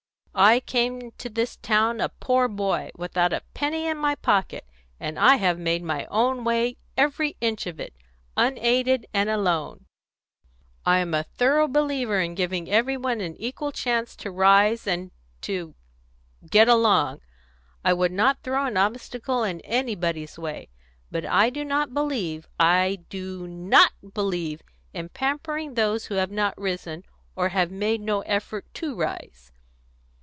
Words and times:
"I 0.33 0.61
came 0.61 1.01
into 1.01 1.27
this 1.29 1.57
town 1.57 1.99
a 1.99 2.07
poor 2.07 2.47
boy, 2.47 2.91
without 2.95 3.33
a 3.33 3.43
penny 3.53 3.85
in 3.85 3.97
my 3.97 4.15
pocket, 4.15 4.65
and 4.97 5.19
I 5.19 5.35
have 5.35 5.59
made 5.59 5.83
my 5.83 6.05
own 6.05 6.45
way, 6.45 6.77
every 6.95 7.35
inch 7.41 7.67
of 7.67 7.81
it, 7.81 7.93
unaided 8.37 9.07
and 9.13 9.29
alone. 9.29 9.87
I 10.85 10.99
am 10.99 11.13
a 11.13 11.23
thorough 11.25 11.67
believer 11.67 12.21
in 12.21 12.33
giving 12.35 12.69
every 12.69 12.95
one 12.95 13.19
an 13.19 13.35
equal 13.37 13.73
chance 13.73 14.15
to 14.15 14.31
rise 14.31 14.87
and 14.87 15.11
to 15.41 15.75
get 16.49 16.69
along; 16.69 17.19
I 17.83 17.91
would 17.91 18.13
not 18.13 18.41
throw 18.41 18.65
an 18.65 18.77
obstacle 18.77 19.43
in 19.43 19.59
anybody's 19.61 20.39
way; 20.39 20.69
but 21.11 21.25
I 21.25 21.49
do 21.49 21.65
not 21.65 21.93
believe 21.93 22.47
I 22.57 22.99
do 23.09 23.47
not 23.47 23.91
believe 24.13 24.61
in 24.93 25.09
pampering 25.09 25.73
those 25.73 26.05
who 26.05 26.15
have 26.15 26.31
not 26.31 26.57
risen, 26.57 27.03
or 27.35 27.49
have 27.49 27.69
made 27.69 27.99
no 27.99 28.21
effort 28.21 28.65
to 28.75 28.95
rise." 28.95 29.51